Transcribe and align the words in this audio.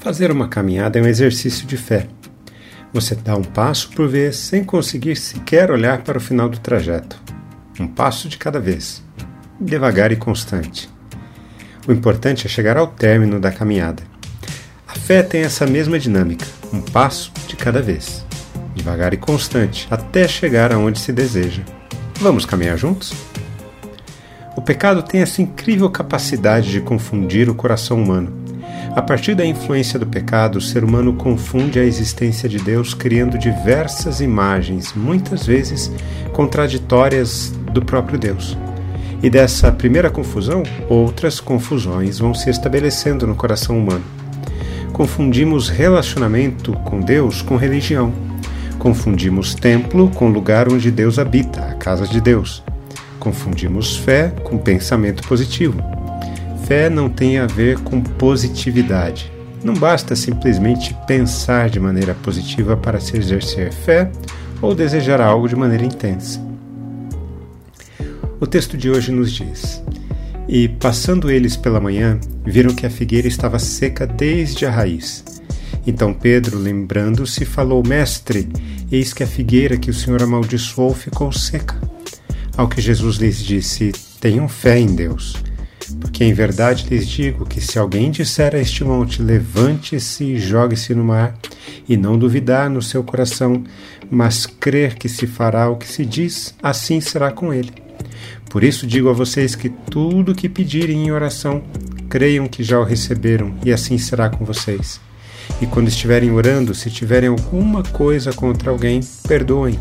Fazer 0.00 0.32
uma 0.32 0.48
caminhada 0.48 0.98
é 0.98 1.02
um 1.02 1.06
exercício 1.06 1.66
de 1.66 1.76
fé. 1.76 2.06
Você 2.90 3.14
dá 3.14 3.36
um 3.36 3.42
passo 3.42 3.90
por 3.90 4.08
vez 4.08 4.34
sem 4.34 4.64
conseguir 4.64 5.14
sequer 5.14 5.70
olhar 5.70 6.02
para 6.02 6.16
o 6.16 6.20
final 6.20 6.48
do 6.48 6.58
trajeto. 6.58 7.20
Um 7.78 7.86
passo 7.86 8.26
de 8.26 8.38
cada 8.38 8.58
vez, 8.58 9.02
devagar 9.60 10.10
e 10.10 10.16
constante. 10.16 10.88
O 11.86 11.92
importante 11.92 12.46
é 12.46 12.48
chegar 12.48 12.78
ao 12.78 12.86
término 12.86 13.38
da 13.38 13.52
caminhada. 13.52 14.02
A 14.88 14.94
fé 14.94 15.22
tem 15.22 15.42
essa 15.42 15.66
mesma 15.66 15.98
dinâmica, 15.98 16.46
um 16.72 16.80
passo 16.80 17.30
de 17.46 17.54
cada 17.54 17.82
vez, 17.82 18.24
devagar 18.74 19.12
e 19.12 19.18
constante, 19.18 19.86
até 19.90 20.26
chegar 20.26 20.72
aonde 20.72 20.98
se 20.98 21.12
deseja. 21.12 21.62
Vamos 22.18 22.46
caminhar 22.46 22.78
juntos? 22.78 23.12
O 24.56 24.62
pecado 24.62 25.02
tem 25.02 25.20
essa 25.20 25.42
incrível 25.42 25.90
capacidade 25.90 26.70
de 26.70 26.80
confundir 26.80 27.50
o 27.50 27.54
coração 27.54 28.02
humano 28.02 28.49
a 28.94 29.00
partir 29.00 29.36
da 29.36 29.46
influência 29.46 29.98
do 30.00 30.06
pecado, 30.06 30.56
o 30.56 30.60
ser 30.60 30.82
humano 30.82 31.14
confunde 31.14 31.78
a 31.78 31.84
existência 31.84 32.48
de 32.48 32.58
Deus 32.58 32.92
criando 32.92 33.38
diversas 33.38 34.20
imagens, 34.20 34.92
muitas 34.94 35.46
vezes 35.46 35.92
contraditórias 36.32 37.54
do 37.72 37.84
próprio 37.84 38.18
Deus. 38.18 38.58
E 39.22 39.30
dessa 39.30 39.70
primeira 39.70 40.10
confusão, 40.10 40.64
outras 40.88 41.38
confusões 41.38 42.18
vão 42.18 42.34
se 42.34 42.50
estabelecendo 42.50 43.28
no 43.28 43.36
coração 43.36 43.78
humano. 43.78 44.04
Confundimos 44.92 45.68
relacionamento 45.68 46.72
com 46.84 47.00
Deus 47.00 47.42
com 47.42 47.56
religião. 47.56 48.12
Confundimos 48.78 49.54
templo 49.54 50.10
com 50.10 50.28
lugar 50.28 50.72
onde 50.72 50.90
Deus 50.90 51.18
habita, 51.18 51.60
a 51.60 51.74
casa 51.74 52.08
de 52.08 52.20
Deus. 52.20 52.62
Confundimos 53.20 53.96
fé 53.96 54.32
com 54.42 54.58
pensamento 54.58 55.22
positivo 55.28 55.99
fé 56.70 56.88
não 56.88 57.10
tem 57.10 57.36
a 57.36 57.48
ver 57.48 57.80
com 57.80 58.00
positividade. 58.00 59.28
Não 59.64 59.74
basta 59.74 60.14
simplesmente 60.14 60.96
pensar 61.04 61.68
de 61.68 61.80
maneira 61.80 62.14
positiva 62.14 62.76
para 62.76 63.00
se 63.00 63.16
exercer 63.16 63.72
fé 63.72 64.08
ou 64.62 64.72
desejar 64.72 65.20
algo 65.20 65.48
de 65.48 65.56
maneira 65.56 65.84
intensa. 65.84 66.40
O 68.38 68.46
texto 68.46 68.78
de 68.78 68.88
hoje 68.88 69.10
nos 69.10 69.32
diz: 69.32 69.82
E 70.46 70.68
passando 70.68 71.28
eles 71.28 71.56
pela 71.56 71.80
manhã, 71.80 72.20
viram 72.46 72.72
que 72.72 72.86
a 72.86 72.90
figueira 72.90 73.26
estava 73.26 73.58
seca 73.58 74.06
desde 74.06 74.64
a 74.64 74.70
raiz. 74.70 75.24
Então 75.84 76.14
Pedro, 76.14 76.56
lembrando-se, 76.56 77.44
falou: 77.44 77.82
Mestre, 77.84 78.48
eis 78.92 79.12
que 79.12 79.24
a 79.24 79.26
figueira 79.26 79.76
que 79.76 79.90
o 79.90 79.94
Senhor 79.94 80.22
amaldiçoou 80.22 80.94
ficou 80.94 81.32
seca. 81.32 81.74
Ao 82.56 82.68
que 82.68 82.80
Jesus 82.80 83.16
lhes 83.16 83.38
disse: 83.42 83.90
Tenham 84.20 84.46
fé 84.48 84.78
em 84.78 84.94
Deus. 84.94 85.49
Porque 86.00 86.24
em 86.24 86.32
verdade 86.32 86.86
lhes 86.88 87.08
digo 87.08 87.46
que 87.46 87.60
se 87.60 87.78
alguém 87.78 88.10
disser 88.10 88.54
a 88.54 88.58
este 88.58 88.84
monte, 88.84 89.22
levante-se 89.22 90.24
e 90.24 90.38
jogue-se 90.38 90.94
no 90.94 91.04
mar, 91.04 91.34
e 91.88 91.96
não 91.96 92.18
duvidar 92.18 92.68
no 92.68 92.82
seu 92.82 93.02
coração, 93.02 93.64
mas 94.10 94.46
crer 94.46 94.94
que 94.94 95.08
se 95.08 95.26
fará 95.26 95.68
o 95.68 95.76
que 95.76 95.88
se 95.88 96.04
diz, 96.04 96.54
assim 96.62 97.00
será 97.00 97.30
com 97.30 97.52
ele. 97.52 97.72
Por 98.48 98.64
isso 98.64 98.86
digo 98.86 99.08
a 99.08 99.12
vocês 99.12 99.54
que 99.54 99.68
tudo 99.68 100.32
o 100.32 100.34
que 100.34 100.48
pedirem 100.48 101.06
em 101.06 101.12
oração, 101.12 101.62
creiam 102.08 102.48
que 102.48 102.64
já 102.64 102.78
o 102.78 102.84
receberam, 102.84 103.54
e 103.64 103.72
assim 103.72 103.96
será 103.96 104.28
com 104.28 104.44
vocês. 104.44 105.00
E 105.60 105.66
quando 105.66 105.88
estiverem 105.88 106.30
orando, 106.32 106.74
se 106.74 106.90
tiverem 106.90 107.28
alguma 107.28 107.82
coisa 107.82 108.32
contra 108.32 108.70
alguém, 108.70 109.00
perdoem, 109.26 109.78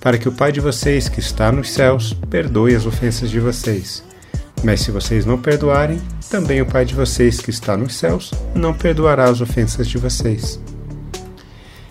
para 0.00 0.18
que 0.18 0.28
o 0.28 0.32
Pai 0.32 0.52
de 0.52 0.60
vocês, 0.60 1.08
que 1.08 1.20
está 1.20 1.50
nos 1.50 1.70
céus, 1.70 2.14
perdoe 2.28 2.74
as 2.74 2.86
ofensas 2.86 3.30
de 3.30 3.40
vocês. 3.40 4.02
Mas 4.62 4.80
se 4.80 4.90
vocês 4.90 5.24
não 5.24 5.38
perdoarem, 5.38 6.00
também 6.28 6.60
o 6.60 6.66
Pai 6.66 6.84
de 6.84 6.94
vocês 6.94 7.40
que 7.40 7.50
está 7.50 7.76
nos 7.76 7.94
céus 7.94 8.30
não 8.54 8.74
perdoará 8.74 9.24
as 9.24 9.40
ofensas 9.40 9.88
de 9.88 9.96
vocês. 9.96 10.60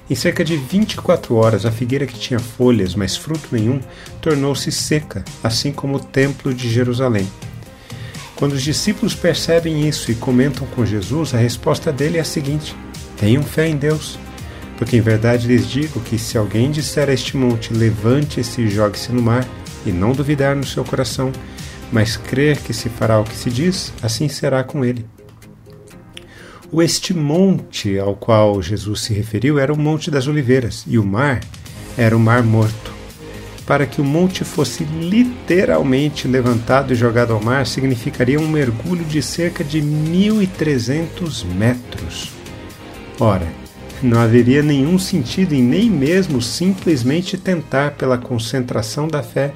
Em 0.09 0.15
cerca 0.15 0.43
de 0.43 0.57
24 0.57 1.35
horas, 1.35 1.65
a 1.65 1.71
figueira 1.71 2.07
que 2.07 2.17
tinha 2.17 2.39
folhas, 2.39 2.95
mas 2.95 3.15
fruto 3.15 3.49
nenhum, 3.51 3.79
tornou-se 4.19 4.71
seca, 4.71 5.23
assim 5.43 5.71
como 5.71 5.97
o 5.97 5.99
templo 5.99 6.53
de 6.53 6.67
Jerusalém. 6.67 7.27
Quando 8.35 8.53
os 8.53 8.63
discípulos 8.63 9.13
percebem 9.13 9.87
isso 9.87 10.11
e 10.11 10.15
comentam 10.15 10.65
com 10.67 10.85
Jesus, 10.85 11.33
a 11.33 11.37
resposta 11.37 11.91
dele 11.91 12.17
é 12.17 12.21
a 12.21 12.25
seguinte: 12.25 12.75
Tenham 13.17 13.43
fé 13.43 13.67
em 13.67 13.75
Deus. 13.75 14.17
Porque 14.77 14.95
em 14.95 15.01
verdade 15.01 15.45
lhes 15.45 15.67
digo 15.67 15.99
que 15.99 16.17
se 16.17 16.37
alguém 16.37 16.71
disser 16.71 17.09
a 17.09 17.13
este 17.13 17.35
monte, 17.35 17.73
levante-se 17.73 18.61
e 18.61 18.69
jogue-se 18.69 19.11
no 19.11 19.21
mar, 19.21 19.45
e 19.85 19.91
não 19.91 20.13
duvidar 20.13 20.55
no 20.55 20.65
seu 20.65 20.85
coração, 20.85 21.33
mas 21.91 22.17
crer 22.17 22.57
que 22.57 22.73
se 22.73 22.89
fará 22.89 23.19
o 23.19 23.23
que 23.23 23.35
se 23.35 23.49
diz, 23.49 23.93
assim 24.01 24.27
será 24.27 24.63
com 24.63 24.83
ele. 24.83 25.05
O 26.71 26.83
este 26.83 27.13
monte 27.13 27.97
ao 27.97 28.15
qual 28.15 28.61
Jesus 28.61 29.01
se 29.01 29.13
referiu 29.13 29.57
era 29.57 29.73
o 29.73 29.77
Monte 29.77 30.11
das 30.11 30.27
Oliveiras, 30.27 30.83
e 30.85 30.99
o 30.99 31.05
mar 31.05 31.39
era 31.97 32.15
o 32.15 32.19
Mar 32.19 32.43
Morto. 32.43 32.93
Para 33.65 33.85
que 33.85 34.01
o 34.01 34.03
monte 34.03 34.43
fosse 34.43 34.83
literalmente 34.83 36.27
levantado 36.27 36.91
e 36.91 36.95
jogado 36.95 37.33
ao 37.33 37.43
mar, 37.43 37.67
significaria 37.67 38.39
um 38.39 38.47
mergulho 38.47 39.05
de 39.05 39.21
cerca 39.21 39.63
de 39.63 39.79
1.300 39.79 41.45
metros. 41.45 42.31
Ora, 43.19 43.47
não 44.01 44.19
haveria 44.19 44.63
nenhum 44.63 44.97
sentido 44.97 45.53
em 45.53 45.61
nem 45.61 45.89
mesmo 45.89 46.41
simplesmente 46.41 47.37
tentar, 47.37 47.91
pela 47.91 48.17
concentração 48.17 49.07
da 49.07 49.21
fé, 49.21 49.53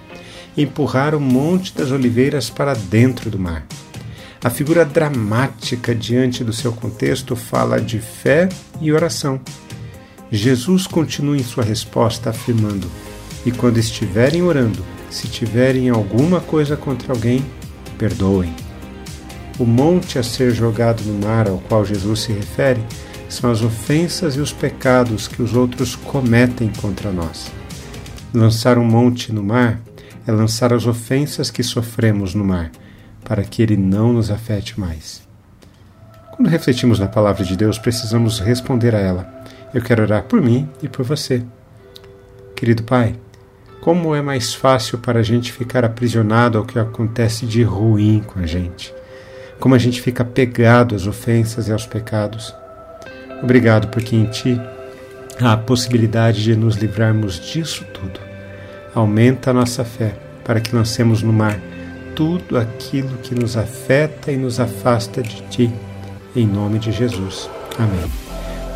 empurrar 0.57 1.15
o 1.15 1.19
Monte 1.19 1.75
das 1.75 1.91
Oliveiras 1.91 2.49
para 2.49 2.73
dentro 2.73 3.29
do 3.29 3.39
mar. 3.39 3.65
A 4.43 4.49
figura 4.49 4.83
dramática 4.83 5.95
diante 5.95 6.43
do 6.43 6.51
seu 6.51 6.73
contexto 6.73 7.35
fala 7.35 7.79
de 7.79 7.99
fé 7.99 8.49
e 8.81 8.91
oração. 8.91 9.39
Jesus 10.29 10.85
continua 10.85 11.37
em 11.37 11.43
sua 11.43 11.63
resposta 11.63 12.29
afirmando: 12.29 12.91
E 13.45 13.51
quando 13.51 13.77
estiverem 13.77 14.41
orando, 14.43 14.83
se 15.09 15.27
tiverem 15.27 15.89
alguma 15.89 16.41
coisa 16.41 16.75
contra 16.75 17.13
alguém, 17.13 17.45
perdoem. 17.97 18.53
O 19.59 19.65
monte 19.65 20.17
a 20.17 20.23
ser 20.23 20.51
jogado 20.51 21.03
no 21.03 21.25
mar 21.25 21.47
ao 21.47 21.59
qual 21.59 21.85
Jesus 21.85 22.21
se 22.21 22.33
refere 22.33 22.81
são 23.29 23.51
as 23.51 23.61
ofensas 23.61 24.35
e 24.35 24.39
os 24.39 24.51
pecados 24.51 25.27
que 25.27 25.41
os 25.41 25.53
outros 25.55 25.95
cometem 25.95 26.69
contra 26.81 27.11
nós. 27.11 27.51
Lançar 28.33 28.77
um 28.77 28.85
monte 28.85 29.31
no 29.31 29.43
mar 29.43 29.79
é 30.25 30.31
lançar 30.31 30.73
as 30.73 30.85
ofensas 30.85 31.51
que 31.51 31.63
sofremos 31.63 32.33
no 32.33 32.43
mar, 32.43 32.71
para 33.23 33.43
que 33.43 33.61
ele 33.61 33.77
não 33.77 34.13
nos 34.13 34.31
afete 34.31 34.79
mais. 34.79 35.27
Quando 36.31 36.49
refletimos 36.49 36.99
na 36.99 37.07
palavra 37.07 37.43
de 37.43 37.55
Deus, 37.55 37.77
precisamos 37.77 38.39
responder 38.39 38.95
a 38.95 38.99
ela. 38.99 39.33
Eu 39.73 39.81
quero 39.81 40.03
orar 40.03 40.23
por 40.23 40.41
mim 40.41 40.67
e 40.81 40.89
por 40.89 41.05
você. 41.05 41.43
Querido 42.55 42.83
Pai, 42.83 43.15
como 43.81 44.15
é 44.15 44.21
mais 44.21 44.53
fácil 44.53 44.97
para 44.97 45.19
a 45.19 45.23
gente 45.23 45.51
ficar 45.51 45.83
aprisionado 45.85 46.57
ao 46.57 46.65
que 46.65 46.79
acontece 46.79 47.45
de 47.45 47.63
ruim 47.63 48.23
com 48.25 48.39
a 48.39 48.45
gente. 48.45 48.93
Como 49.59 49.75
a 49.75 49.77
gente 49.77 50.01
fica 50.01 50.25
pegado 50.25 50.95
às 50.95 51.05
ofensas 51.05 51.67
e 51.67 51.71
aos 51.71 51.85
pecados. 51.85 52.53
Obrigado 53.41 53.89
porque 53.89 54.15
em 54.15 54.25
Ti 54.25 54.59
há 55.39 55.53
a 55.53 55.57
possibilidade 55.57 56.43
de 56.43 56.55
nos 56.55 56.77
livrarmos 56.77 57.39
disso 57.39 57.85
tudo 57.93 58.32
aumenta 58.93 59.51
a 59.51 59.53
nossa 59.53 59.83
fé, 59.83 60.15
para 60.43 60.59
que 60.59 60.75
lancemos 60.75 61.21
no 61.21 61.33
mar 61.33 61.59
tudo 62.15 62.57
aquilo 62.57 63.17
que 63.17 63.33
nos 63.33 63.57
afeta 63.57 64.31
e 64.31 64.37
nos 64.37 64.59
afasta 64.59 65.21
de 65.21 65.41
Ti, 65.49 65.73
em 66.35 66.47
nome 66.47 66.79
de 66.79 66.91
Jesus. 66.91 67.49
Amém. 67.77 68.05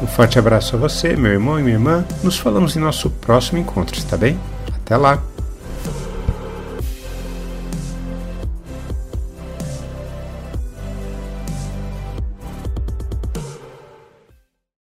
Um 0.01 0.07
forte 0.07 0.37
abraço 0.37 0.75
a 0.75 0.79
você, 0.79 1.15
meu 1.15 1.31
irmão 1.31 1.59
e 1.59 1.63
minha 1.63 1.75
irmã. 1.75 2.05
Nos 2.23 2.37
falamos 2.37 2.75
em 2.75 2.79
nosso 2.79 3.09
próximo 3.09 3.59
encontro, 3.59 3.97
está 3.97 4.17
bem? 4.17 4.39
Até 4.83 4.95
lá! 4.95 5.36